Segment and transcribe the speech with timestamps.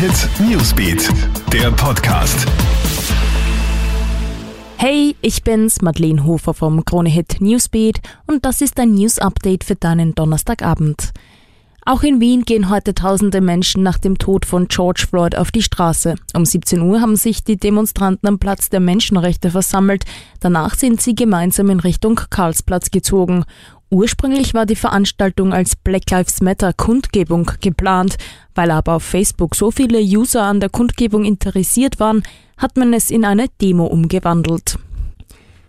[0.00, 1.10] Hit Newsbeat,
[1.52, 2.46] der Podcast.
[4.78, 9.62] Hey, ich bin's, Madeleine Hofer vom Krone Hit Newsbeat und das ist ein News Update
[9.62, 11.12] für deinen Donnerstagabend.
[11.84, 15.62] Auch in Wien gehen heute tausende Menschen nach dem Tod von George Floyd auf die
[15.62, 16.14] Straße.
[16.32, 20.06] Um 17 Uhr haben sich die Demonstranten am Platz der Menschenrechte versammelt.
[20.40, 23.44] Danach sind sie gemeinsam in Richtung Karlsplatz gezogen.
[23.90, 28.16] Ursprünglich war die Veranstaltung als Black Lives Matter Kundgebung geplant.
[28.54, 32.22] Weil aber auf Facebook so viele User an der Kundgebung interessiert waren,
[32.56, 34.78] hat man es in eine Demo umgewandelt.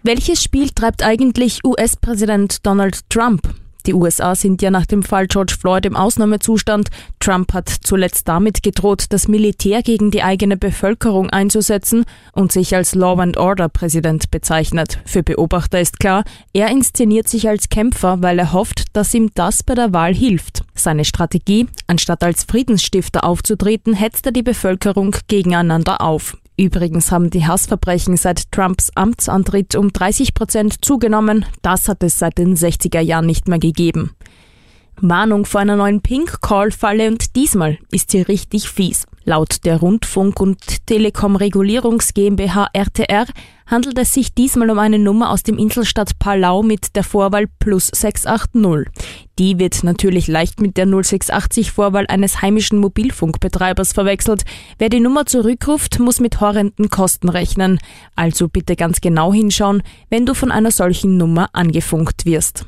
[0.03, 3.41] Welches Spiel treibt eigentlich US-Präsident Donald Trump?
[3.85, 6.89] Die USA sind ja nach dem Fall George Floyd im Ausnahmezustand.
[7.19, 12.95] Trump hat zuletzt damit gedroht, das Militär gegen die eigene Bevölkerung einzusetzen und sich als
[12.95, 14.99] Law and Order Präsident bezeichnet.
[15.05, 16.23] Für Beobachter ist klar,
[16.53, 20.63] er inszeniert sich als Kämpfer, weil er hofft, dass ihm das bei der Wahl hilft.
[20.75, 26.37] Seine Strategie, anstatt als Friedensstifter aufzutreten, hetzt er die Bevölkerung gegeneinander auf.
[26.57, 31.45] Übrigens haben die Hassverbrechen seit Trumps Amtsantritt um 30 Prozent zugenommen.
[31.61, 34.11] Das hat es seit den 60er Jahren nicht mehr gegeben.
[34.97, 39.07] Warnung vor einer neuen Pink-Call-Falle und diesmal ist sie richtig fies.
[39.23, 43.25] Laut der Rundfunk- und Telekom-Regulierungs GmbH RTR
[43.71, 47.87] handelt es sich diesmal um eine Nummer aus dem Inselstadt Palau mit der Vorwahl plus
[47.87, 48.91] 680.
[49.39, 54.43] Die wird natürlich leicht mit der 0680 Vorwahl eines heimischen Mobilfunkbetreibers verwechselt.
[54.77, 57.79] Wer die Nummer zurückruft, muss mit horrenden Kosten rechnen.
[58.15, 62.65] Also bitte ganz genau hinschauen, wenn du von einer solchen Nummer angefunkt wirst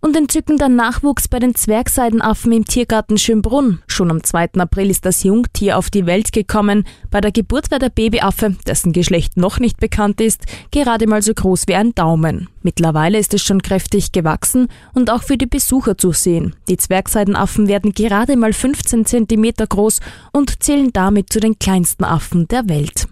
[0.00, 3.82] und entzückender Nachwuchs bei den Zwergseidenaffen im Tiergarten Schönbrunn.
[3.86, 4.54] Schon am 2.
[4.58, 6.84] April ist das Jungtier auf die Welt gekommen.
[7.10, 11.34] Bei der Geburt war der Babyaffe, dessen Geschlecht noch nicht bekannt ist, gerade mal so
[11.34, 12.48] groß wie ein Daumen.
[12.62, 16.56] Mittlerweile ist es schon kräftig gewachsen und auch für die Besucher zu sehen.
[16.68, 20.00] Die Zwergseidenaffen werden gerade mal 15 cm groß
[20.32, 23.06] und zählen damit zu den kleinsten Affen der Welt.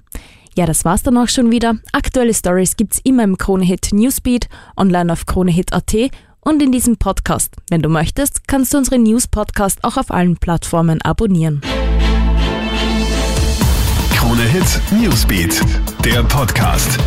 [0.56, 1.76] Ja, das war's dann auch schon wieder.
[1.92, 6.10] Aktuelle Stories gibt's immer im Kronehit Newsbeat, online auf kronehit.at
[6.44, 7.56] und in diesem Podcast.
[7.70, 11.60] Wenn du möchtest, kannst du unseren News-Podcast auch auf allen Plattformen abonnieren.
[14.14, 15.60] Krone Hit Newsbeat,
[16.04, 16.98] der Podcast.